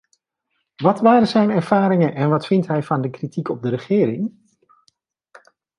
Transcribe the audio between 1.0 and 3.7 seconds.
waren zijn ervaringen en wat vindt hij van de kritiek op de